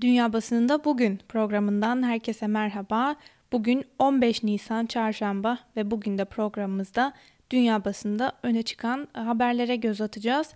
Dünya 0.00 0.32
Basınında 0.32 0.84
Bugün 0.84 1.20
programından 1.28 2.02
herkese 2.02 2.46
merhaba. 2.46 3.16
Bugün 3.52 3.84
15 3.98 4.42
Nisan 4.42 4.86
Çarşamba 4.86 5.58
ve 5.76 5.90
bugün 5.90 6.18
de 6.18 6.24
programımızda 6.24 7.12
dünya 7.50 7.84
basında 7.84 8.32
öne 8.42 8.62
çıkan 8.62 9.08
haberlere 9.12 9.76
göz 9.76 10.00
atacağız. 10.00 10.54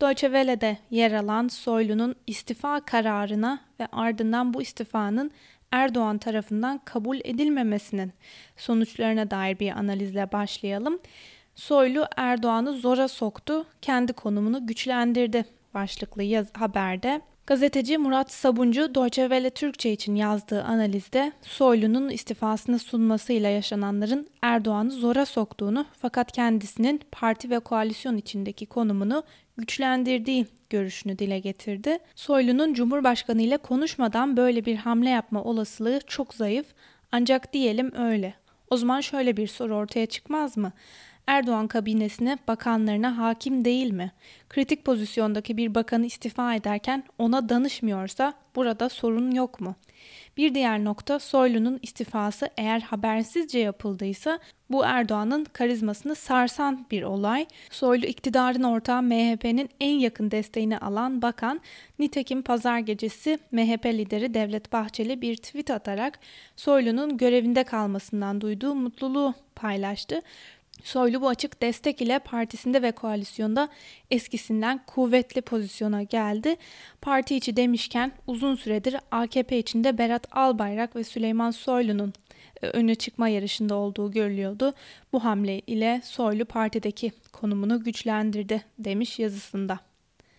Deutsche 0.00 0.26
Welle'de 0.26 0.78
yer 0.90 1.12
alan 1.12 1.48
Soylu'nun 1.48 2.14
istifa 2.26 2.80
kararına 2.80 3.60
ve 3.80 3.86
ardından 3.92 4.54
bu 4.54 4.62
istifanın 4.62 5.30
Erdoğan 5.72 6.18
tarafından 6.18 6.80
kabul 6.84 7.18
edilmemesinin 7.24 8.12
sonuçlarına 8.56 9.30
dair 9.30 9.58
bir 9.58 9.70
analizle 9.70 10.32
başlayalım. 10.32 10.98
Soylu 11.54 12.06
Erdoğan'ı 12.16 12.72
zora 12.72 13.08
soktu, 13.08 13.66
kendi 13.82 14.12
konumunu 14.12 14.66
güçlendirdi 14.66 15.44
başlıklı 15.74 16.22
yaz 16.22 16.46
haberde. 16.54 17.20
Gazeteci 17.46 17.98
Murat 17.98 18.32
Sabuncu 18.32 18.94
Deutsche 18.94 19.22
Welle 19.22 19.50
Türkçe 19.50 19.92
için 19.92 20.14
yazdığı 20.14 20.62
analizde 20.62 21.32
Soylu'nun 21.42 22.08
istifasını 22.08 22.78
sunmasıyla 22.78 23.48
yaşananların 23.48 24.28
Erdoğan'ı 24.42 24.90
zora 24.90 25.26
soktuğunu 25.26 25.86
fakat 25.98 26.32
kendisinin 26.32 27.00
parti 27.12 27.50
ve 27.50 27.58
koalisyon 27.58 28.16
içindeki 28.16 28.66
konumunu 28.66 29.22
güçlendirdiği 29.56 30.46
görüşünü 30.70 31.18
dile 31.18 31.38
getirdi. 31.38 31.98
Soylu'nun 32.14 32.74
Cumhurbaşkanı 32.74 33.42
ile 33.42 33.56
konuşmadan 33.56 34.36
böyle 34.36 34.64
bir 34.64 34.76
hamle 34.76 35.10
yapma 35.10 35.42
olasılığı 35.42 36.00
çok 36.06 36.34
zayıf 36.34 36.66
ancak 37.12 37.52
diyelim 37.52 37.92
öyle. 37.98 38.34
O 38.70 38.76
zaman 38.76 39.00
şöyle 39.00 39.36
bir 39.36 39.46
soru 39.46 39.76
ortaya 39.76 40.06
çıkmaz 40.06 40.56
mı? 40.56 40.72
Erdoğan 41.26 41.68
kabinesine 41.68 42.38
bakanlarına 42.48 43.18
hakim 43.18 43.64
değil 43.64 43.90
mi? 43.90 44.12
Kritik 44.48 44.84
pozisyondaki 44.84 45.56
bir 45.56 45.74
bakanı 45.74 46.06
istifa 46.06 46.54
ederken 46.54 47.04
ona 47.18 47.48
danışmıyorsa 47.48 48.34
burada 48.56 48.88
sorun 48.88 49.30
yok 49.30 49.60
mu? 49.60 49.74
Bir 50.36 50.54
diğer 50.54 50.84
nokta 50.84 51.18
Soylu'nun 51.18 51.78
istifası 51.82 52.48
eğer 52.56 52.80
habersizce 52.80 53.58
yapıldıysa 53.58 54.38
bu 54.70 54.84
Erdoğan'ın 54.84 55.44
karizmasını 55.44 56.14
sarsan 56.14 56.86
bir 56.90 57.02
olay. 57.02 57.46
Soylu 57.70 58.06
iktidarın 58.06 58.62
ortağı 58.62 59.02
MHP'nin 59.02 59.68
en 59.80 59.98
yakın 59.98 60.30
desteğini 60.30 60.78
alan 60.78 61.22
bakan 61.22 61.60
nitekim 61.98 62.42
pazar 62.42 62.78
gecesi 62.78 63.38
MHP 63.52 63.86
lideri 63.86 64.34
Devlet 64.34 64.72
Bahçeli 64.72 65.22
bir 65.22 65.36
tweet 65.36 65.70
atarak 65.70 66.18
Soylu'nun 66.56 67.16
görevinde 67.16 67.64
kalmasından 67.64 68.40
duyduğu 68.40 68.74
mutluluğu 68.74 69.34
paylaştı. 69.56 70.22
Soylu 70.82 71.20
bu 71.20 71.28
açık 71.28 71.62
destek 71.62 72.02
ile 72.02 72.18
partisinde 72.18 72.82
ve 72.82 72.92
koalisyonda 72.92 73.68
eskisinden 74.10 74.80
kuvvetli 74.86 75.40
pozisyona 75.40 76.02
geldi. 76.02 76.56
Parti 77.00 77.36
içi 77.36 77.56
demişken 77.56 78.12
uzun 78.26 78.54
süredir 78.54 78.96
AKP 79.10 79.58
içinde 79.58 79.98
Berat 79.98 80.26
Albayrak 80.36 80.96
ve 80.96 81.04
Süleyman 81.04 81.50
Soylu'nun 81.50 82.12
e, 82.62 82.66
öne 82.66 82.94
çıkma 82.94 83.28
yarışında 83.28 83.74
olduğu 83.74 84.10
görülüyordu. 84.10 84.72
Bu 85.12 85.24
hamle 85.24 85.60
ile 85.60 86.00
Soylu 86.04 86.44
partideki 86.44 87.12
konumunu 87.32 87.84
güçlendirdi 87.84 88.64
demiş 88.78 89.18
yazısında. 89.18 89.80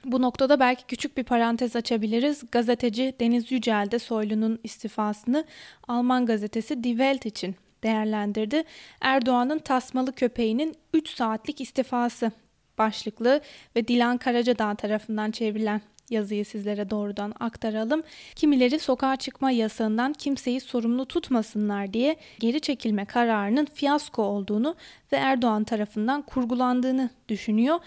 Bu 0.06 0.22
noktada 0.22 0.60
belki 0.60 0.86
küçük 0.86 1.18
bir 1.18 1.24
parantez 1.24 1.76
açabiliriz. 1.76 2.44
Gazeteci 2.52 3.16
Deniz 3.20 3.52
Yücel 3.52 3.92
de 3.92 4.00
Soylu'nun 4.00 4.60
istifasını 4.64 5.46
Alman 5.88 6.26
gazetesi 6.26 6.84
Die 6.84 6.92
Welt 6.92 7.26
için 7.26 7.56
değerlendirdi. 7.86 8.64
Erdoğan'ın 9.02 9.60
tasmalı 9.60 10.12
köpeğinin 10.12 10.76
3 10.94 11.10
saatlik 11.10 11.62
istifası 11.62 12.32
başlıklı 12.78 13.42
ve 13.76 13.88
Dilan 13.88 14.18
Karacadağ 14.18 14.76
tarafından 14.76 15.32
çevrilen 15.32 15.82
yazıyı 16.10 16.46
sizlere 16.46 16.90
doğrudan 16.90 17.34
aktaralım. 17.40 18.04
Kimileri 18.36 18.80
sokağa 18.80 19.16
çıkma 19.16 19.52
yasağından 19.52 20.14
kimseyi 20.14 20.62
sorumlu 20.62 21.06
tutmasınlar 21.06 21.94
diye 21.94 22.16
geri 22.40 22.62
çekilme 22.62 23.06
kararının 23.06 23.66
fiyasko 23.66 24.24
olduğunu 24.24 24.76
ve 25.12 25.16
Erdoğan 25.18 25.64
tarafından 25.64 26.22
kurgulandığını 26.22 27.10
düşünüyor. 27.30 27.80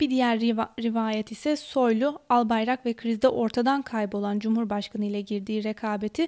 Bir 0.00 0.10
diğer 0.10 0.40
riva- 0.40 0.82
rivayet 0.82 1.32
ise 1.32 1.56
Soylu, 1.56 2.18
Albayrak 2.28 2.86
ve 2.86 2.92
krizde 2.92 3.28
ortadan 3.28 3.82
kaybolan 3.82 4.38
Cumhurbaşkanı 4.38 5.04
ile 5.04 5.20
girdiği 5.20 5.64
rekabeti 5.64 6.26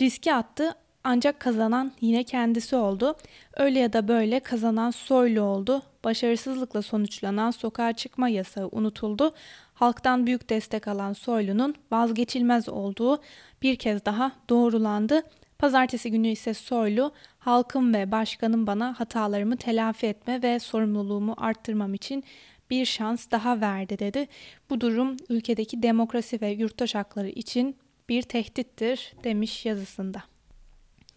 riske 0.00 0.34
attı 0.34 0.74
ancak 1.08 1.40
kazanan 1.40 1.92
yine 2.00 2.24
kendisi 2.24 2.76
oldu. 2.76 3.16
Öyle 3.56 3.78
ya 3.78 3.92
da 3.92 4.08
böyle 4.08 4.40
kazanan 4.40 4.90
Soylu 4.90 5.40
oldu. 5.40 5.82
Başarısızlıkla 6.04 6.82
sonuçlanan 6.82 7.50
sokağa 7.50 7.92
çıkma 7.92 8.28
yasağı 8.28 8.68
unutuldu. 8.72 9.34
Halktan 9.74 10.26
büyük 10.26 10.50
destek 10.50 10.88
alan 10.88 11.12
Soylu'nun 11.12 11.74
vazgeçilmez 11.90 12.68
olduğu 12.68 13.18
bir 13.62 13.76
kez 13.76 14.04
daha 14.04 14.32
doğrulandı. 14.48 15.22
Pazartesi 15.58 16.10
günü 16.10 16.28
ise 16.28 16.54
Soylu, 16.54 17.12
halkım 17.38 17.94
ve 17.94 18.12
başkanım 18.12 18.66
bana 18.66 19.00
hatalarımı 19.00 19.56
telafi 19.56 20.06
etme 20.06 20.42
ve 20.42 20.58
sorumluluğumu 20.58 21.34
arttırmam 21.36 21.94
için 21.94 22.24
bir 22.70 22.84
şans 22.84 23.30
daha 23.30 23.60
verdi 23.60 23.98
dedi. 23.98 24.28
Bu 24.70 24.80
durum 24.80 25.16
ülkedeki 25.28 25.82
demokrasi 25.82 26.40
ve 26.40 26.48
yurttaş 26.48 26.94
hakları 26.94 27.28
için 27.28 27.76
bir 28.08 28.22
tehdittir 28.22 29.12
demiş 29.24 29.66
yazısında. 29.66 30.22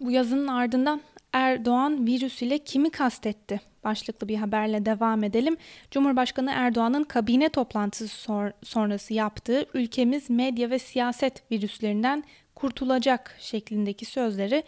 Bu 0.02 0.12
yazının 0.12 0.48
ardından 0.48 1.02
Erdoğan 1.34 2.08
virüs 2.08 2.42
ile 2.42 2.58
kimi 2.58 2.90
kastetti? 2.90 3.62
Başlıklı 3.84 4.28
bir 4.28 4.36
haberle 4.36 4.86
devam 4.86 5.24
edelim. 5.24 5.58
Cumhurbaşkanı 5.92 6.52
Erdoğan'ın 6.56 7.04
kabine 7.04 7.50
toplantısı 7.50 8.08
sor- 8.08 8.52
sonrası 8.64 9.14
yaptığı 9.14 9.66
ülkemiz 9.74 10.30
medya 10.30 10.70
ve 10.70 10.80
siyaset 10.80 11.52
virüslerinden 11.52 12.24
kurtulacak 12.56 13.36
şeklindeki 13.40 14.06
sözleri 14.06 14.64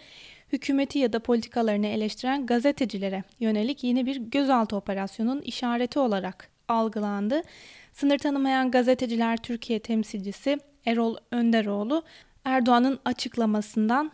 hükümeti 0.51 0.99
ya 0.99 1.13
da 1.13 1.19
politikalarını 1.19 1.87
eleştiren 1.87 2.45
gazetecilere 2.45 3.23
yönelik 3.39 3.83
yeni 3.83 4.05
bir 4.05 4.15
gözaltı 4.15 4.75
operasyonun 4.75 5.41
işareti 5.41 5.99
olarak 5.99 6.49
algılandı. 6.67 7.41
Sınır 7.91 8.17
tanımayan 8.17 8.71
gazeteciler 8.71 9.37
Türkiye 9.37 9.79
temsilcisi 9.79 10.57
Erol 10.85 11.17
Önderoğlu 11.31 12.03
Erdoğan'ın 12.45 12.99
açıklamasından 13.05 14.11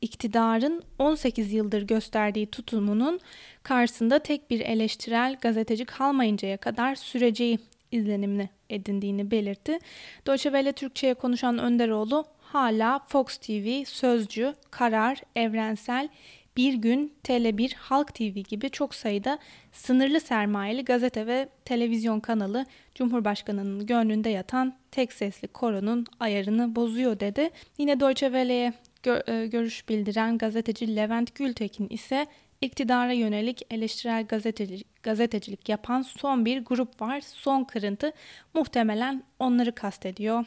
iktidarın 0.00 0.82
18 0.98 1.52
yıldır 1.52 1.82
gösterdiği 1.82 2.46
tutumunun 2.46 3.20
karşısında 3.62 4.18
tek 4.18 4.50
bir 4.50 4.60
eleştirel 4.60 5.36
gazeteci 5.40 5.84
kalmayıncaya 5.84 6.56
kadar 6.56 6.94
süreceği 6.94 7.58
izlenimini 7.92 8.48
edindiğini 8.70 9.30
belirtti. 9.30 9.78
Deutsche 10.26 10.50
Welle 10.50 10.72
Türkçe'ye 10.72 11.14
konuşan 11.14 11.58
Önderoğlu 11.58 12.24
hala 12.40 12.98
Fox 12.98 13.36
TV, 13.36 13.84
Sözcü, 13.84 14.54
Karar, 14.70 15.22
Evrensel, 15.36 16.08
Bir 16.56 16.74
Gün, 16.74 17.12
Tele1, 17.24 17.74
Halk 17.74 18.14
TV 18.14 18.38
gibi 18.38 18.70
çok 18.70 18.94
sayıda 18.94 19.38
sınırlı 19.72 20.20
sermayeli 20.20 20.84
gazete 20.84 21.26
ve 21.26 21.48
televizyon 21.64 22.20
kanalı 22.20 22.66
Cumhurbaşkanı'nın 22.94 23.86
gönlünde 23.86 24.28
yatan 24.30 24.74
tek 24.90 25.12
sesli 25.12 25.48
koronun 25.48 26.06
ayarını 26.20 26.76
bozuyor 26.76 27.20
dedi. 27.20 27.50
Yine 27.78 28.00
Deutsche 28.00 28.26
Welle'ye 28.26 28.72
gö- 29.04 29.46
görüş 29.46 29.88
bildiren 29.88 30.38
gazeteci 30.38 30.96
Levent 30.96 31.34
Gültekin 31.34 31.88
ise 31.88 32.26
iktidara 32.60 33.12
yönelik 33.12 33.62
eleştirel 33.70 34.26
gazetecilik, 34.26 35.02
gazetecilik 35.02 35.68
yapan 35.68 36.02
son 36.02 36.44
bir 36.44 36.64
grup 36.64 37.00
var. 37.00 37.20
Son 37.20 37.64
kırıntı 37.64 38.12
muhtemelen 38.54 39.22
onları 39.38 39.74
kastediyor 39.74 40.44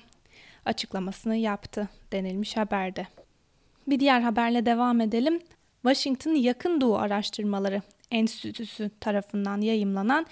açıklamasını 0.66 1.36
yaptı 1.36 1.90
denilmiş 2.12 2.58
haberde. 2.58 3.08
Bir 3.88 4.00
diğer 4.00 4.22
haberle 4.22 4.66
devam 4.66 5.02
edelim. 5.02 5.40
Washington 5.82 6.32
Yakın 6.32 6.82
Doğu 6.82 6.98
Araştırmaları 6.98 7.82
Enstitüsü 8.12 8.92
tarafından 9.00 9.62
yayımlanan 9.62 10.26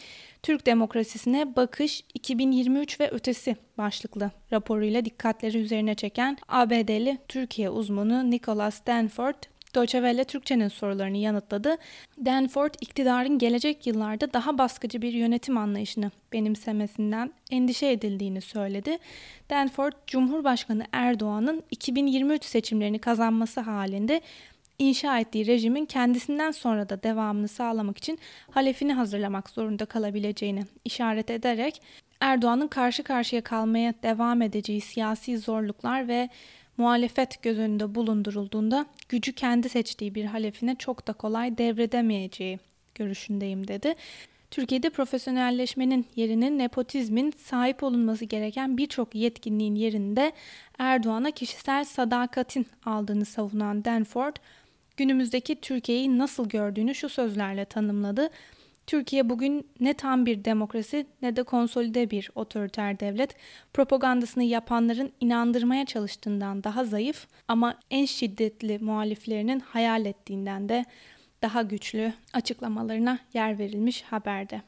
Türk 0.44 0.66
Demokrasisine 0.66 1.56
Bakış 1.56 2.03
2023 2.13 3.00
ve 3.00 3.09
Ötesi 3.12 3.56
başlıklı 3.78 4.31
raporuyla 4.52 5.06
dikkatleri 5.06 5.58
üzerine 5.58 5.96
çeken 5.96 6.38
ABD'li 6.47 7.18
Türkiye 7.28 7.70
uzmanı 7.70 8.32
Nicholas 8.32 8.85
Danford, 8.88 9.35
Deutsche 9.76 9.97
Welle 9.97 10.23
Türkçe'nin 10.23 10.67
sorularını 10.67 11.17
yanıtladı. 11.17 11.78
Danford, 12.26 12.73
iktidarın 12.82 13.38
gelecek 13.38 13.88
yıllarda 13.88 14.34
daha 14.34 14.58
baskıcı 14.58 15.02
bir 15.02 15.14
yönetim 15.14 15.58
anlayışını 15.58 16.11
benimsemesinden 16.34 17.34
endişe 17.52 17.91
edildiğini 17.91 18.41
söyledi. 18.41 18.97
Danford, 19.50 19.94
Cumhurbaşkanı 20.08 20.84
Erdoğan'ın 20.91 21.64
2023 21.72 22.44
seçimlerini 22.44 23.00
kazanması 23.00 23.61
halinde 23.61 24.22
inşa 24.80 25.20
ettiği 25.20 25.48
rejimin 25.48 25.86
kendisinden 25.86 26.52
sonra 26.52 26.90
da 26.90 27.04
devamını 27.04 27.48
sağlamak 27.48 27.98
için 27.98 28.20
halefini 28.52 28.94
hazırlamak 28.94 29.50
zorunda 29.50 29.86
kalabileceğini 29.86 30.64
işaret 30.86 31.30
ederek 31.32 31.82
Erdoğan'ın 32.20 32.68
karşı 32.68 33.04
karşıya 33.04 33.42
kalmaya 33.42 33.94
devam 34.04 34.42
edeceği 34.42 34.82
siyasi 34.82 35.38
zorluklar 35.38 36.08
ve 36.08 36.30
muhalefet 36.78 37.42
göz 37.42 37.60
önünde 37.60 37.96
bulundurulduğunda 37.96 38.86
gücü 39.10 39.34
kendi 39.34 39.70
seçtiği 39.70 40.16
bir 40.16 40.26
halefine 40.26 40.76
çok 40.76 41.08
da 41.08 41.14
kolay 41.14 41.58
devredemeyeceği 41.58 42.60
görüşündeyim 42.96 43.68
dedi. 43.68 43.96
Türkiye'de 44.52 44.90
profesyonelleşmenin 44.90 46.06
yerinin 46.16 46.60
nepotizmin 46.60 47.32
sahip 47.32 47.84
olunması 47.84 48.26
gereken 48.26 48.78
birçok 48.78 49.16
yetkinliğin 49.16 49.76
yerinde 49.76 50.32
Erdoğan'a 50.80 51.32
kişisel 51.32 51.86
sadakatin 51.86 52.68
aldığını 52.86 53.26
savunan 53.26 53.86
Danford, 53.86 54.36
günümüzdeki 54.97 55.62
Türkiye'yi 55.62 56.18
nasıl 56.18 56.50
gördüğünü 56.50 56.96
şu 56.96 57.09
sözlerle 57.09 57.66
tanımladı. 57.66 58.30
Türkiye 58.88 59.30
bugün 59.30 59.68
ne 59.80 59.94
tam 59.94 60.26
bir 60.26 60.46
demokrasi 60.46 61.06
ne 61.22 61.36
de 61.36 61.44
konsolide 61.44 62.12
bir 62.12 62.30
otoriter 62.36 63.00
devlet. 63.00 63.36
Propagandasını 63.74 64.44
yapanların 64.44 65.12
inandırmaya 65.20 65.86
çalıştığından 65.86 66.64
daha 66.64 66.86
zayıf 66.86 67.28
ama 67.47 67.80
en 67.92 68.06
şiddetli 68.06 68.80
muhaliflerinin 68.80 69.59
hayal 69.59 70.06
ettiğinden 70.06 70.70
de 70.70 70.86
daha 71.41 71.62
güçlü 71.62 72.14
açıklamalarına 72.34 73.20
yer 73.34 73.59
verilmiş 73.59 74.02
haberde. 74.02 74.62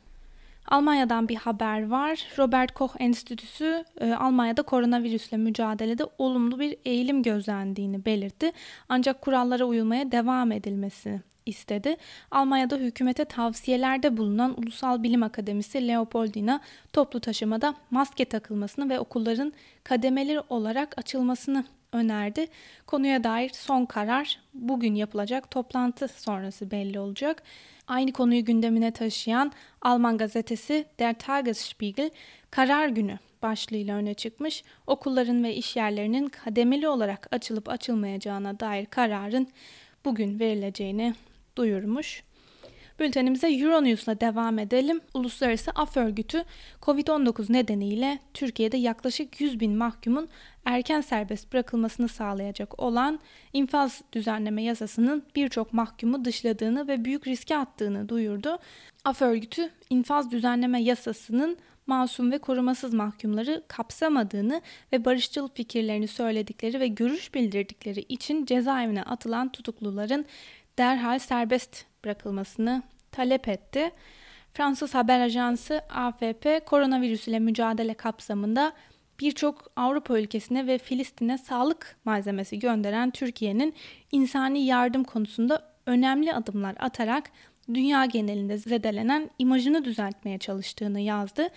Almanya'dan 0.68 1.30
bir 1.30 1.36
haber 1.36 1.88
var. 1.88 2.26
Robert 2.38 2.72
Koch 2.72 2.92
Enstitüsü 3.00 3.86
e, 4.02 4.14
Almanya'da 4.14 4.62
koronavirüsle 4.62 5.38
mücadelede 5.38 6.04
olumlu 6.18 6.60
bir 6.60 6.78
eğilim 6.86 7.24
gözlendiğini 7.24 8.06
belirtti. 8.06 8.52
Ancak 8.90 9.22
kurallara 9.22 9.66
uyulmaya 9.66 10.12
devam 10.12 10.52
edilmesini 10.52 11.22
istedi. 11.46 11.98
Almanya'da 12.32 12.76
hükümete 12.76 13.26
tavsiyelerde 13.26 14.18
bulunan 14.18 14.56
Ulusal 14.58 15.04
Bilim 15.04 15.24
Akademisi 15.24 15.88
Leopoldina 15.88 16.62
toplu 16.94 17.20
taşımada 17.20 17.74
maske 17.92 18.26
takılmasını 18.26 18.90
ve 18.90 19.00
okulların 19.00 19.54
kademeli 19.84 20.40
olarak 20.50 20.98
açılmasını 20.98 21.66
önerdi. 21.94 22.48
Konuya 22.88 23.24
dair 23.24 23.50
son 23.50 23.86
karar 23.86 24.40
bugün 24.54 24.96
yapılacak 24.96 25.52
toplantı 25.52 26.08
sonrası 26.08 26.72
belli 26.72 27.00
olacak. 27.00 27.44
Aynı 27.88 28.14
konuyu 28.14 28.46
gündemine 28.46 28.92
taşıyan 28.92 29.52
Alman 29.82 30.18
gazetesi 30.18 30.86
Der 31.00 31.20
Tagesspiegel 31.20 32.10
karar 32.52 32.88
günü 32.88 33.20
başlığıyla 33.42 33.96
öne 33.96 34.14
çıkmış. 34.14 34.64
Okulların 34.88 35.44
ve 35.44 35.56
iş 35.56 35.76
yerlerinin 35.76 36.28
kademeli 36.28 36.88
olarak 36.88 37.28
açılıp 37.32 37.70
açılmayacağına 37.70 38.60
dair 38.60 38.86
kararın 38.86 39.48
bugün 40.06 40.40
verileceğini 40.40 41.14
duyurmuş. 41.58 42.27
Bültenimize 43.00 43.48
Euronews'la 43.48 44.20
devam 44.20 44.60
edelim. 44.60 45.02
Uluslararası 45.14 45.72
Af 45.72 45.98
Örgütü 45.98 46.44
COVID-19 46.82 47.54
nedeniyle 47.54 48.20
Türkiye'de 48.34 48.78
yaklaşık 48.78 49.42
100 49.42 49.60
bin 49.60 49.78
mahkumun 49.78 50.30
erken 50.66 51.02
serbest 51.02 51.54
bırakılmasını 51.54 52.08
sağlayacak 52.08 52.80
olan 52.80 53.20
infaz 53.54 54.02
düzenleme 54.14 54.64
yasasının 54.64 55.24
birçok 55.36 55.74
mahkumu 55.74 56.26
dışladığını 56.26 56.88
ve 56.88 57.06
büyük 57.06 57.28
riske 57.28 57.58
attığını 57.58 58.10
duyurdu. 58.10 58.58
Af 59.06 59.22
Örgütü 59.22 59.70
infaz 59.90 60.32
düzenleme 60.32 60.82
yasasının 60.82 61.58
masum 61.88 62.32
ve 62.32 62.38
korumasız 62.38 62.94
mahkumları 62.94 63.64
kapsamadığını 63.68 64.62
ve 64.94 65.06
barışçıl 65.06 65.48
fikirlerini 65.48 66.08
söyledikleri 66.08 66.80
ve 66.80 66.88
görüş 66.88 67.34
bildirdikleri 67.34 68.00
için 68.10 68.46
cezaevine 68.46 69.04
atılan 69.04 69.52
tutukluların 69.52 70.26
derhal 70.78 71.20
serbest 71.20 71.87
bırakılmasını 72.06 72.84
talep 73.12 73.48
etti. 73.48 73.92
Fransız 74.54 74.94
haber 74.94 75.20
ajansı 75.20 75.82
AFP 75.90 76.66
koronavirüs 76.66 77.28
ile 77.28 77.40
mücadele 77.40 77.94
kapsamında 77.94 78.74
birçok 79.20 79.72
Avrupa 79.76 80.20
ülkesine 80.20 80.68
ve 80.68 80.78
Filistin'e 80.78 81.38
sağlık 81.38 81.96
malzemesi 82.06 82.60
gönderen 82.60 83.12
Türkiye'nin 83.12 83.74
insani 84.12 84.66
yardım 84.66 85.04
konusunda 85.04 85.74
önemli 85.86 86.34
adımlar 86.34 86.76
atarak 86.80 87.32
dünya 87.74 88.06
genelinde 88.06 88.58
zedelenen 88.58 89.30
imajını 89.40 89.86
düzeltmeye 89.86 90.38
çalıştığını 90.38 91.00
yazdı. 91.00 91.50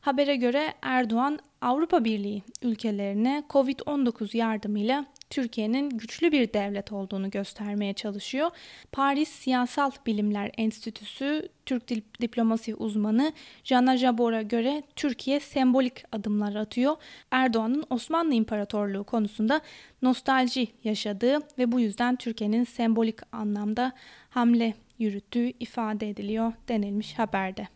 Habere 0.00 0.36
göre 0.36 0.74
Erdoğan 0.82 1.38
Avrupa 1.60 2.04
Birliği 2.04 2.42
ülkelerine 2.62 3.42
Covid-19 3.50 4.36
yardımıyla 4.36 5.04
Türkiye'nin 5.30 5.90
güçlü 5.90 6.32
bir 6.32 6.52
devlet 6.52 6.92
olduğunu 6.92 7.30
göstermeye 7.30 7.92
çalışıyor. 7.92 8.50
Paris 8.92 9.28
Siyasal 9.28 9.90
Bilimler 10.06 10.50
Enstitüsü 10.56 11.48
Türk 11.66 11.88
diplomasi 12.20 12.74
uzmanı 12.74 13.32
Jana 13.64 13.96
Jabor'a 13.96 14.42
göre 14.42 14.82
Türkiye 14.96 15.40
sembolik 15.40 16.04
adımlar 16.12 16.54
atıyor. 16.54 16.96
Erdoğan'ın 17.30 17.84
Osmanlı 17.90 18.34
İmparatorluğu 18.34 19.04
konusunda 19.04 19.60
nostalji 20.02 20.68
yaşadığı 20.84 21.38
ve 21.58 21.72
bu 21.72 21.80
yüzden 21.80 22.16
Türkiye'nin 22.16 22.64
sembolik 22.64 23.18
anlamda 23.32 23.92
hamle 24.30 24.74
yürüttüğü 24.98 25.52
ifade 25.60 26.08
ediliyor 26.08 26.52
denilmiş 26.68 27.18
haberde. 27.18 27.68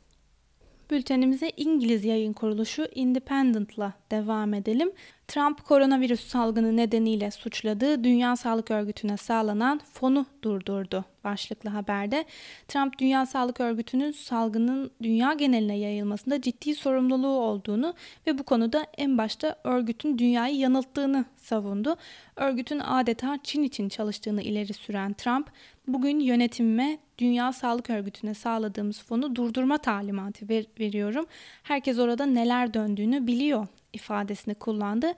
Bültenimize 0.90 1.52
İngiliz 1.56 2.04
yayın 2.04 2.32
kuruluşu 2.32 2.88
Independent'la 2.94 3.92
devam 4.10 4.54
edelim. 4.54 4.92
Trump 5.30 5.64
koronavirüs 5.64 6.28
salgını 6.28 6.76
nedeniyle 6.76 7.30
suçladığı 7.30 8.04
Dünya 8.04 8.36
Sağlık 8.36 8.70
Örgütü'ne 8.70 9.16
sağlanan 9.16 9.80
fonu 9.92 10.26
durdurdu 10.42 11.04
başlıklı 11.24 11.70
haberde. 11.70 12.24
Trump 12.68 12.98
Dünya 12.98 13.26
Sağlık 13.26 13.60
Örgütü'nün 13.60 14.10
salgının 14.10 14.90
dünya 15.02 15.32
geneline 15.32 15.78
yayılmasında 15.78 16.40
ciddi 16.40 16.74
sorumluluğu 16.74 17.38
olduğunu 17.40 17.94
ve 18.26 18.38
bu 18.38 18.42
konuda 18.42 18.86
en 18.98 19.18
başta 19.18 19.56
örgütün 19.64 20.18
dünyayı 20.18 20.56
yanılttığını 20.56 21.24
savundu. 21.36 21.96
Örgütün 22.36 22.78
adeta 22.78 23.38
Çin 23.42 23.62
için 23.62 23.88
çalıştığını 23.88 24.42
ileri 24.42 24.74
süren 24.74 25.12
Trump, 25.12 25.50
bugün 25.86 26.20
yönetimime 26.20 26.98
Dünya 27.18 27.52
Sağlık 27.52 27.90
Örgütü'ne 27.90 28.34
sağladığımız 28.34 29.02
fonu 29.02 29.36
durdurma 29.36 29.78
talimatı 29.78 30.48
ver, 30.48 30.64
veriyorum. 30.80 31.26
Herkes 31.62 31.98
orada 31.98 32.26
neler 32.26 32.74
döndüğünü 32.74 33.26
biliyor 33.26 33.66
ifadesini 33.92 34.54
kullandı. 34.54 35.14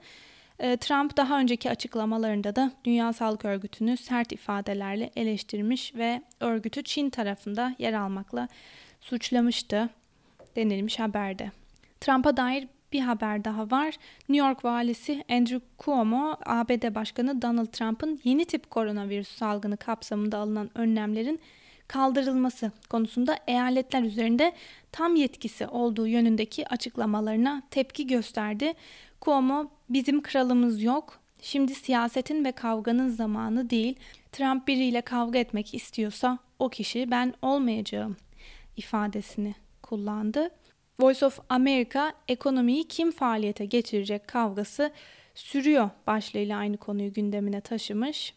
Ee, 0.59 0.77
Trump 0.77 1.17
daha 1.17 1.39
önceki 1.39 1.69
açıklamalarında 1.69 2.55
da 2.55 2.71
Dünya 2.85 3.13
Sağlık 3.13 3.45
Örgütü'nü 3.45 3.97
sert 3.97 4.31
ifadelerle 4.31 5.09
eleştirmiş 5.15 5.95
ve 5.95 6.21
örgütü 6.39 6.83
Çin 6.83 7.09
tarafında 7.09 7.75
yer 7.79 7.93
almakla 7.93 8.47
suçlamıştı 9.01 9.89
denilmiş 10.55 10.99
haberde. 10.99 11.51
Trump'a 12.01 12.37
dair 12.37 12.67
bir 12.93 12.99
haber 12.99 13.43
daha 13.43 13.71
var. 13.71 13.95
New 14.29 14.47
York 14.47 14.65
valisi 14.65 15.23
Andrew 15.29 15.61
Cuomo, 15.79 16.37
ABD 16.45 16.95
Başkanı 16.95 17.41
Donald 17.41 17.67
Trump'ın 17.67 18.19
yeni 18.23 18.45
tip 18.45 18.69
koronavirüs 18.69 19.27
salgını 19.27 19.77
kapsamında 19.77 20.37
alınan 20.37 20.69
önlemlerin 20.75 21.39
kaldırılması 21.87 22.71
konusunda 22.89 23.37
eyaletler 23.47 24.03
üzerinde 24.03 24.53
tam 24.91 25.15
yetkisi 25.15 25.67
olduğu 25.67 26.07
yönündeki 26.07 26.67
açıklamalarına 26.67 27.63
tepki 27.71 28.07
gösterdi. 28.07 28.73
Cuomo 29.21 29.71
bizim 29.89 30.21
kralımız 30.21 30.83
yok. 30.83 31.19
Şimdi 31.41 31.75
siyasetin 31.75 32.45
ve 32.45 32.51
kavganın 32.51 33.09
zamanı 33.09 33.69
değil. 33.69 33.95
Trump 34.31 34.67
biriyle 34.67 35.01
kavga 35.01 35.39
etmek 35.39 35.73
istiyorsa 35.73 36.37
o 36.59 36.69
kişi 36.69 37.11
ben 37.11 37.33
olmayacağım 37.41 38.17
ifadesini 38.77 39.55
kullandı. 39.81 40.49
Voice 40.99 41.25
of 41.25 41.39
America 41.49 42.13
ekonomiyi 42.27 42.87
kim 42.87 43.11
faaliyete 43.11 43.65
geçirecek 43.65 44.27
kavgası 44.27 44.91
sürüyor 45.35 45.89
başlığıyla 46.07 46.57
aynı 46.57 46.77
konuyu 46.77 47.13
gündemine 47.13 47.61
taşımış. 47.61 48.33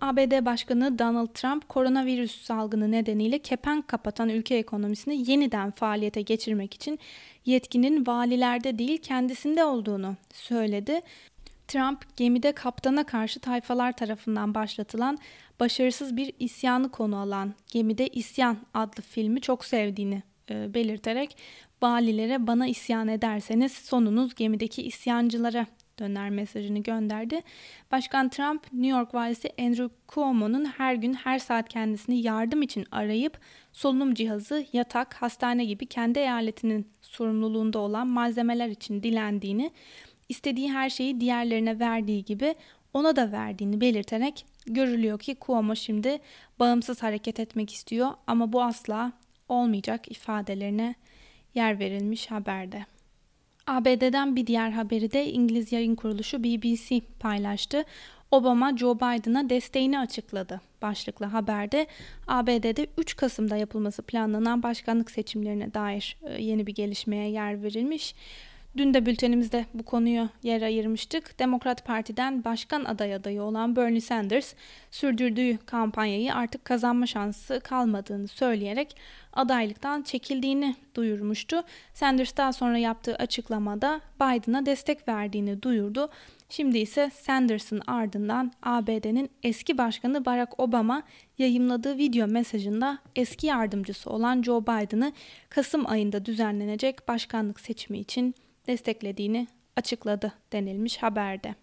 ABD 0.00 0.44
Başkanı 0.44 0.98
Donald 0.98 1.28
Trump 1.34 1.68
koronavirüs 1.68 2.42
salgını 2.42 2.90
nedeniyle 2.90 3.38
kepenk 3.38 3.88
kapatan 3.88 4.28
ülke 4.28 4.54
ekonomisini 4.54 5.30
yeniden 5.30 5.70
faaliyete 5.70 6.22
geçirmek 6.22 6.74
için 6.74 6.98
yetkinin 7.44 8.06
valilerde 8.06 8.78
değil 8.78 8.98
kendisinde 8.98 9.64
olduğunu 9.64 10.16
söyledi. 10.32 11.00
Trump 11.68 12.16
gemide 12.16 12.52
kaptana 12.52 13.04
karşı 13.04 13.40
tayfalar 13.40 13.92
tarafından 13.92 14.54
başlatılan 14.54 15.18
başarısız 15.60 16.16
bir 16.16 16.32
isyanı 16.38 16.90
konu 16.90 17.16
alan 17.16 17.54
Gemide 17.72 18.08
İsyan 18.08 18.56
adlı 18.74 19.02
filmi 19.02 19.40
çok 19.40 19.64
sevdiğini 19.64 20.22
e, 20.50 20.74
belirterek 20.74 21.36
valilere 21.82 22.46
bana 22.46 22.66
isyan 22.66 23.08
ederseniz 23.08 23.72
sonunuz 23.72 24.34
gemideki 24.34 24.82
isyancılara 24.82 25.66
döner 25.98 26.30
mesajını 26.30 26.78
gönderdi. 26.78 27.40
Başkan 27.92 28.28
Trump, 28.28 28.72
New 28.72 28.98
York 28.98 29.14
valisi 29.14 29.50
Andrew 29.58 29.88
Cuomo'nun 30.08 30.64
her 30.64 30.94
gün 30.94 31.14
her 31.14 31.38
saat 31.38 31.68
kendisini 31.68 32.22
yardım 32.22 32.62
için 32.62 32.86
arayıp 32.90 33.38
solunum 33.72 34.14
cihazı, 34.14 34.66
yatak, 34.72 35.14
hastane 35.14 35.64
gibi 35.64 35.86
kendi 35.86 36.18
eyaletinin 36.18 36.88
sorumluluğunda 37.02 37.78
olan 37.78 38.06
malzemeler 38.06 38.68
için 38.68 39.02
dilendiğini, 39.02 39.70
istediği 40.28 40.72
her 40.72 40.90
şeyi 40.90 41.20
diğerlerine 41.20 41.80
verdiği 41.80 42.24
gibi 42.24 42.54
ona 42.94 43.16
da 43.16 43.32
verdiğini 43.32 43.80
belirterek 43.80 44.46
görülüyor 44.66 45.18
ki 45.18 45.36
Cuomo 45.46 45.76
şimdi 45.76 46.18
bağımsız 46.58 47.02
hareket 47.02 47.40
etmek 47.40 47.72
istiyor 47.72 48.10
ama 48.26 48.52
bu 48.52 48.62
asla 48.62 49.12
olmayacak 49.48 50.10
ifadelerine 50.10 50.94
yer 51.54 51.78
verilmiş 51.78 52.30
haberde. 52.30 52.86
ABD'den 53.66 54.36
bir 54.36 54.46
diğer 54.46 54.70
haberi 54.70 55.12
de 55.12 55.26
İngiliz 55.26 55.72
yayın 55.72 55.94
kuruluşu 55.94 56.44
BBC 56.44 57.00
paylaştı. 57.20 57.84
Obama 58.30 58.76
Joe 58.76 58.96
Biden'a 58.96 59.50
desteğini 59.50 59.98
açıkladı. 59.98 60.60
Başlıklı 60.82 61.26
haberde 61.26 61.86
ABD'de 62.26 62.86
3 62.98 63.16
Kasım'da 63.16 63.56
yapılması 63.56 64.02
planlanan 64.02 64.62
başkanlık 64.62 65.10
seçimlerine 65.10 65.74
dair 65.74 66.16
e, 66.22 66.42
yeni 66.42 66.66
bir 66.66 66.74
gelişmeye 66.74 67.30
yer 67.30 67.62
verilmiş. 67.62 68.14
Dün 68.76 68.94
de 68.94 69.06
bültenimizde 69.06 69.66
bu 69.74 69.82
konuyu 69.82 70.28
yer 70.42 70.62
ayırmıştık. 70.62 71.38
Demokrat 71.38 71.84
Parti'den 71.84 72.44
başkan 72.44 72.84
aday 72.84 73.14
adayı 73.14 73.42
olan 73.42 73.76
Bernie 73.76 74.00
Sanders 74.00 74.54
sürdürdüğü 74.90 75.58
kampanyayı 75.66 76.34
artık 76.34 76.64
kazanma 76.64 77.06
şansı 77.06 77.60
kalmadığını 77.60 78.28
söyleyerek 78.28 78.96
adaylıktan 79.32 80.02
çekildiğini 80.02 80.76
duyurmuştu. 80.94 81.62
Sanders 81.94 82.36
daha 82.36 82.52
sonra 82.52 82.78
yaptığı 82.78 83.16
açıklamada 83.16 84.00
Biden'a 84.16 84.66
destek 84.66 85.08
verdiğini 85.08 85.62
duyurdu. 85.62 86.08
Şimdi 86.48 86.78
ise 86.78 87.10
Sanders'ın 87.14 87.82
ardından 87.86 88.52
ABD'nin 88.62 89.30
eski 89.42 89.78
başkanı 89.78 90.24
Barack 90.24 90.60
Obama 90.60 91.02
yayımladığı 91.38 91.98
video 91.98 92.26
mesajında 92.26 92.98
eski 93.16 93.46
yardımcısı 93.46 94.10
olan 94.10 94.42
Joe 94.42 94.62
Biden'ı 94.62 95.12
Kasım 95.48 95.90
ayında 95.90 96.24
düzenlenecek 96.24 97.08
başkanlık 97.08 97.60
seçimi 97.60 97.98
için 97.98 98.34
desteklediğini 98.66 99.46
açıkladı 99.76 100.32
denilmiş 100.52 100.96
haberde. 100.96 101.54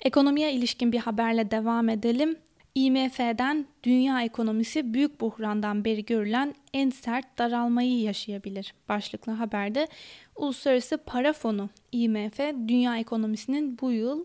Ekonomiye 0.00 0.52
ilişkin 0.52 0.92
bir 0.92 0.98
haberle 0.98 1.50
devam 1.50 1.88
edelim. 1.88 2.36
IMF'den 2.74 3.66
dünya 3.82 4.22
ekonomisi 4.22 4.94
büyük 4.94 5.20
buhrandan 5.20 5.84
beri 5.84 6.04
görülen 6.04 6.54
en 6.74 6.90
sert 6.90 7.38
daralmayı 7.38 8.00
yaşayabilir. 8.00 8.74
Başlıklı 8.88 9.32
haberde 9.32 9.88
Uluslararası 10.36 10.98
Para 10.98 11.32
Fonu 11.32 11.68
IMF 11.92 12.38
dünya 12.68 12.98
ekonomisinin 12.98 13.78
bu 13.80 13.92
yıl 13.92 14.24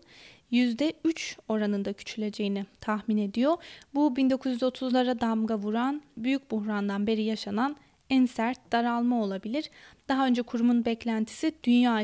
%3 0.52 1.36
oranında 1.48 1.92
küçüleceğini 1.92 2.66
tahmin 2.80 3.16
ediyor. 3.16 3.56
Bu 3.94 4.14
1930'lara 4.16 5.20
damga 5.20 5.58
vuran 5.58 6.02
büyük 6.16 6.50
buhrandan 6.50 7.06
beri 7.06 7.22
yaşanan 7.22 7.76
en 8.10 8.26
sert 8.26 8.72
daralma 8.72 9.22
olabilir. 9.22 9.70
Daha 10.08 10.26
önce 10.26 10.42
kurumun 10.42 10.84
beklentisi 10.84 11.52
dünya 11.64 12.00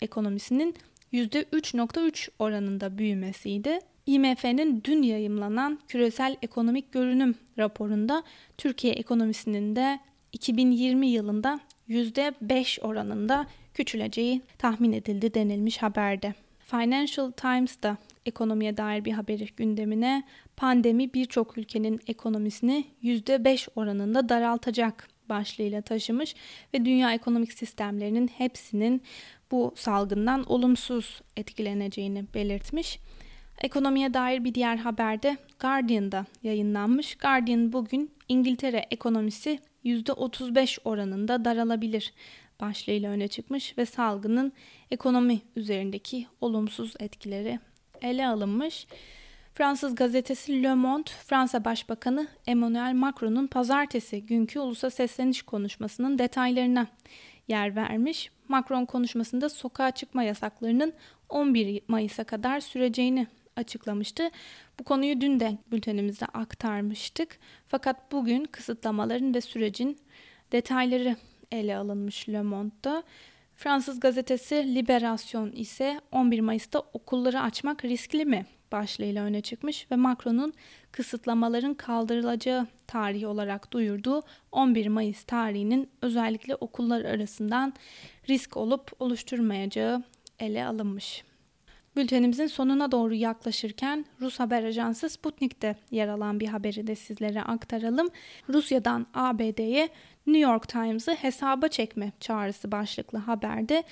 ekonomisinin 0.00 0.74
%3.3 1.12 2.28
oranında 2.38 2.98
büyümesiydi. 2.98 3.78
IMF'nin 4.06 4.82
dün 4.84 5.02
yayımlanan 5.02 5.78
küresel 5.88 6.36
ekonomik 6.42 6.92
görünüm 6.92 7.34
raporunda 7.58 8.22
Türkiye 8.58 8.92
ekonomisinin 8.92 9.76
de 9.76 10.00
2020 10.32 11.06
yılında 11.06 11.60
%5 11.88 12.80
oranında 12.80 13.46
küçüleceği 13.74 14.42
tahmin 14.58 14.92
edildi 14.92 15.34
denilmiş 15.34 15.82
haberde. 15.82 16.34
Financial 16.58 17.30
Times 17.30 17.82
da 17.82 17.96
ekonomiye 18.26 18.76
dair 18.76 19.04
bir 19.04 19.12
haberi 19.12 19.46
gündemine 19.56 20.22
pandemi 20.56 21.14
birçok 21.14 21.58
ülkenin 21.58 22.00
ekonomisini 22.06 22.84
%5 23.02 23.68
oranında 23.76 24.28
daraltacak 24.28 25.08
başlığıyla 25.28 25.82
taşımış 25.82 26.34
ve 26.74 26.84
dünya 26.84 27.14
ekonomik 27.14 27.52
sistemlerinin 27.52 28.28
hepsinin 28.28 29.02
bu 29.50 29.72
salgından 29.76 30.52
olumsuz 30.52 31.20
etkileneceğini 31.36 32.24
belirtmiş. 32.34 32.98
Ekonomiye 33.60 34.14
dair 34.14 34.44
bir 34.44 34.54
diğer 34.54 34.76
haberde 34.76 35.36
Guardian'da 35.60 36.26
yayınlanmış. 36.42 37.14
Guardian 37.14 37.72
bugün 37.72 38.10
İngiltere 38.28 38.86
ekonomisi 38.90 39.58
%35 39.84 40.78
oranında 40.84 41.44
daralabilir 41.44 42.12
başlığıyla 42.60 43.10
öne 43.10 43.28
çıkmış 43.28 43.78
ve 43.78 43.86
salgının 43.86 44.52
ekonomi 44.90 45.40
üzerindeki 45.56 46.26
olumsuz 46.40 46.94
etkileri 47.00 47.58
ele 48.02 48.26
alınmış. 48.26 48.86
Fransız 49.56 49.94
gazetesi 49.94 50.62
Le 50.62 50.74
Monde, 50.74 51.10
Fransa 51.26 51.64
Başbakanı 51.64 52.26
Emmanuel 52.46 52.94
Macron'un 52.94 53.46
pazartesi 53.46 54.26
günkü 54.26 54.60
ulusa 54.60 54.90
sesleniş 54.90 55.42
konuşmasının 55.42 56.18
detaylarına 56.18 56.86
yer 57.48 57.76
vermiş. 57.76 58.30
Macron 58.48 58.84
konuşmasında 58.84 59.48
sokağa 59.48 59.90
çıkma 59.90 60.22
yasaklarının 60.22 60.92
11 61.28 61.82
Mayıs'a 61.88 62.24
kadar 62.24 62.60
süreceğini 62.60 63.26
açıklamıştı. 63.56 64.28
Bu 64.78 64.84
konuyu 64.84 65.20
dün 65.20 65.40
de 65.40 65.58
bültenimizde 65.72 66.26
aktarmıştık. 66.26 67.38
Fakat 67.68 68.12
bugün 68.12 68.44
kısıtlamaların 68.44 69.34
ve 69.34 69.40
sürecin 69.40 69.98
detayları 70.52 71.16
ele 71.52 71.76
alınmış 71.76 72.28
Le 72.28 72.42
Monde'da. 72.42 73.02
Fransız 73.54 74.00
gazetesi 74.00 74.74
Liberation 74.74 75.50
ise 75.50 76.00
11 76.12 76.40
Mayıs'ta 76.40 76.80
okulları 76.80 77.40
açmak 77.40 77.84
riskli 77.84 78.24
mi 78.24 78.46
başlığıyla 78.76 79.24
öne 79.24 79.40
çıkmış 79.40 79.86
ve 79.90 79.96
Macron'un 79.96 80.52
kısıtlamaların 80.92 81.74
kaldırılacağı 81.74 82.66
tarihi 82.86 83.26
olarak 83.26 83.72
duyurduğu 83.72 84.22
11 84.52 84.86
Mayıs 84.86 85.24
tarihinin 85.24 85.90
özellikle 86.02 86.54
okullar 86.54 87.04
arasından 87.04 87.72
risk 88.28 88.56
olup 88.56 88.92
oluşturmayacağı 88.98 90.02
ele 90.38 90.66
alınmış. 90.66 91.24
Bültenimizin 91.96 92.46
sonuna 92.46 92.92
doğru 92.92 93.14
yaklaşırken 93.14 94.04
Rus 94.20 94.40
haber 94.40 94.64
ajansı 94.64 95.08
Sputnik'te 95.08 95.76
yer 95.90 96.08
alan 96.08 96.40
bir 96.40 96.46
haberi 96.46 96.86
de 96.86 96.94
sizlere 96.94 97.42
aktaralım. 97.42 98.08
Rusya'dan 98.48 99.06
ABD'ye 99.14 99.88
New 100.26 100.50
York 100.50 100.68
Times'ı 100.68 101.14
hesaba 101.14 101.68
çekme 101.68 102.12
çağrısı 102.20 102.72
başlıklı 102.72 103.18
haberde 103.18 103.84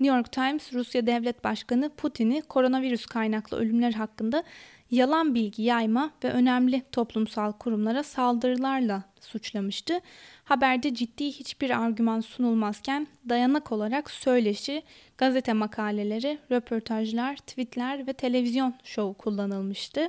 New 0.00 0.16
York 0.16 0.32
Times, 0.32 0.72
Rusya 0.72 1.06
Devlet 1.06 1.44
Başkanı 1.44 1.90
Putin'i 1.96 2.42
koronavirüs 2.42 3.06
kaynaklı 3.06 3.56
ölümler 3.56 3.92
hakkında 3.92 4.42
yalan 4.90 5.34
bilgi 5.34 5.62
yayma 5.62 6.10
ve 6.24 6.30
önemli 6.30 6.82
toplumsal 6.92 7.52
kurumlara 7.52 8.02
saldırılarla 8.02 9.02
suçlamıştı. 9.20 10.00
Haberde 10.44 10.94
ciddi 10.94 11.26
hiçbir 11.26 11.82
argüman 11.84 12.20
sunulmazken 12.20 13.06
dayanak 13.28 13.72
olarak 13.72 14.10
söyleşi, 14.10 14.82
gazete 15.18 15.52
makaleleri, 15.52 16.38
röportajlar, 16.50 17.36
tweetler 17.36 18.06
ve 18.06 18.12
televizyon 18.12 18.74
şovu 18.84 19.14
kullanılmıştı. 19.14 20.08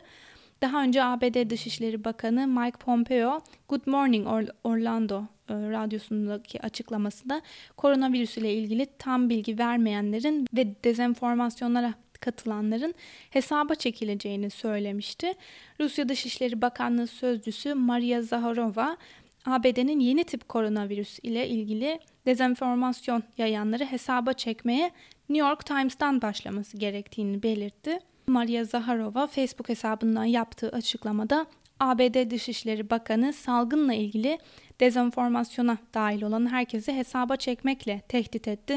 Daha 0.62 0.84
önce 0.84 1.04
ABD 1.04 1.50
Dışişleri 1.50 2.04
Bakanı 2.04 2.48
Mike 2.48 2.78
Pompeo, 2.78 3.42
Good 3.70 3.82
Morning 3.86 4.28
Orlando 4.64 5.24
e, 5.50 5.54
radyosundaki 5.54 6.62
açıklamasında 6.62 7.42
koronavirüs 7.78 8.38
ile 8.38 8.54
ilgili 8.54 8.88
tam 9.00 9.30
bilgi 9.30 9.60
vermeyenlerin 9.60 10.48
ve 10.54 10.84
dezenformasyonlara 10.84 11.94
katılanların 12.20 12.94
hesaba 13.30 13.76
çekileceğini 13.76 14.50
söylemişti. 14.50 15.34
Rusya 15.80 16.10
Dışişleri 16.10 16.62
Bakanlığı 16.62 17.08
Sözcüsü 17.08 17.74
Maria 17.74 18.22
Zaharova, 18.22 18.98
ABD'nin 19.46 20.00
yeni 20.00 20.24
tip 20.24 20.50
koronavirüs 20.50 21.20
ile 21.24 21.48
ilgili 21.48 22.00
dezenformasyon 22.26 23.24
yayanları 23.38 23.86
hesaba 23.86 24.34
çekmeye 24.34 24.92
New 25.30 25.48
York 25.48 25.66
Times'tan 25.66 26.22
başlaması 26.22 26.78
gerektiğini 26.78 27.44
belirtti. 27.44 28.00
Maria 28.30 28.64
Zaharova 28.64 29.28
Facebook 29.28 29.70
hesabından 29.70 30.24
yaptığı 30.24 30.70
açıklamada 30.70 31.46
ABD 31.80 32.32
Dışişleri 32.32 32.90
Bakanı 32.90 33.34
salgınla 33.34 33.94
ilgili 33.94 34.40
dezenformasyona 34.80 35.78
dahil 35.94 36.22
olan 36.22 36.52
herkesi 36.52 36.94
hesaba 36.94 37.36
çekmekle 37.36 38.02
tehdit 38.08 38.48
etti. 38.48 38.74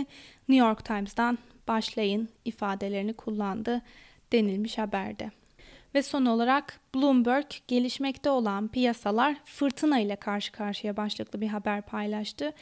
New 0.49 0.66
York 0.66 0.85
Times'dan 0.85 1.38
başlayın 1.69 2.28
ifadelerini 2.45 3.12
kullandı 3.12 3.83
denilmiş 4.33 4.78
haberde. 4.78 5.30
Ve 5.94 6.02
son 6.02 6.26
olarak 6.26 6.80
Bloomberg 6.94 7.47
gelişmekte 7.68 8.30
olan 8.30 8.68
piyasalar 8.68 9.37
fırtına 9.44 10.00
ile 10.00 10.16
karşı 10.16 10.52
karşıya 10.52 10.97
başlıklı 10.97 11.40
bir 11.40 11.49
haber 11.49 11.82
paylaştı. 11.82 12.52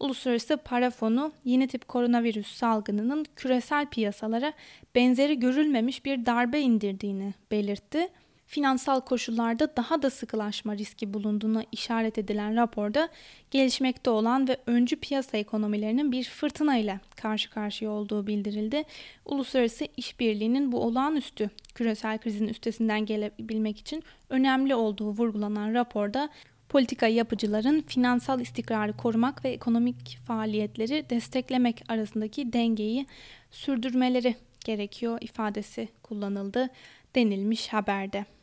Uluslararası 0.00 0.56
Para 0.56 0.90
Fonu 0.90 1.32
yeni 1.44 1.68
tip 1.68 1.88
koronavirüs 1.88 2.56
salgınının 2.56 3.26
küresel 3.36 3.86
piyasalara 3.86 4.52
benzeri 4.94 5.40
görülmemiş 5.40 6.04
bir 6.04 6.26
darbe 6.26 6.60
indirdiğini 6.60 7.34
belirtti 7.50 8.08
finansal 8.48 9.00
koşullarda 9.00 9.76
daha 9.76 10.02
da 10.02 10.10
sıkılaşma 10.10 10.76
riski 10.76 11.14
bulunduğuna 11.14 11.64
işaret 11.72 12.18
edilen 12.18 12.56
raporda 12.56 13.08
gelişmekte 13.50 14.10
olan 14.10 14.48
ve 14.48 14.56
öncü 14.66 14.96
piyasa 14.96 15.36
ekonomilerinin 15.36 16.12
bir 16.12 16.24
fırtına 16.24 16.76
ile 16.76 17.00
karşı 17.16 17.50
karşıya 17.50 17.90
olduğu 17.90 18.26
bildirildi. 18.26 18.82
Uluslararası 19.24 19.88
işbirliğinin 19.96 20.72
bu 20.72 20.80
olağanüstü 20.80 21.50
küresel 21.74 22.18
krizin 22.18 22.48
üstesinden 22.48 23.06
gelebilmek 23.06 23.78
için 23.78 24.02
önemli 24.30 24.74
olduğu 24.74 25.10
vurgulanan 25.10 25.74
raporda 25.74 26.28
politika 26.68 27.06
yapıcıların 27.06 27.80
finansal 27.80 28.40
istikrarı 28.40 28.92
korumak 28.92 29.44
ve 29.44 29.50
ekonomik 29.50 30.18
faaliyetleri 30.26 31.10
desteklemek 31.10 31.82
arasındaki 31.88 32.52
dengeyi 32.52 33.06
sürdürmeleri 33.50 34.36
gerekiyor 34.64 35.18
ifadesi 35.20 35.88
kullanıldı 36.02 36.68
denilmiş 37.14 37.68
haberde. 37.68 38.37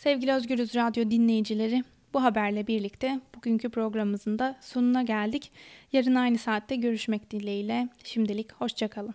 Sevgili 0.00 0.32
Özgürüz 0.32 0.74
Radyo 0.74 1.10
dinleyicileri, 1.10 1.84
Bu 2.14 2.22
haberle 2.22 2.66
birlikte 2.66 3.20
bugünkü 3.36 3.68
programımızın 3.68 4.38
da 4.38 4.56
sonuna 4.60 5.02
geldik. 5.02 5.52
Yarın 5.92 6.14
aynı 6.14 6.38
saatte 6.38 6.76
görüşmek 6.76 7.30
dileğiyle. 7.30 7.88
Şimdilik 8.04 8.52
hoşçakalın. 8.52 9.14